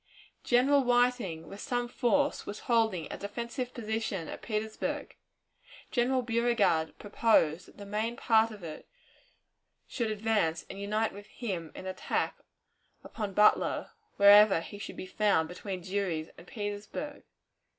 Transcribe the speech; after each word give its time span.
General 0.43 0.81
Whiting, 0.83 1.47
with 1.47 1.59
some 1.61 1.87
force, 1.87 2.47
was 2.47 2.61
holding 2.61 3.07
a 3.13 3.19
defensive 3.19 3.71
position 3.71 4.27
at 4.29 4.41
Petersburg. 4.41 5.15
General 5.91 6.23
Beauregard 6.23 6.97
proposed 6.97 7.67
that 7.67 7.77
the 7.77 7.85
main 7.85 8.15
part 8.15 8.49
of 8.49 8.63
it 8.63 8.87
should 9.87 10.09
advance 10.09 10.65
and 10.71 10.81
unite 10.81 11.13
with 11.13 11.27
him 11.27 11.71
in 11.75 11.85
an 11.85 11.91
attack 11.91 12.37
upon 13.03 13.35
Butler 13.35 13.91
wherever 14.17 14.61
he 14.61 14.79
should 14.79 14.97
be 14.97 15.05
found 15.05 15.47
between 15.47 15.81
Drury's 15.81 16.29
and 16.35 16.47
Petersburg. 16.47 17.21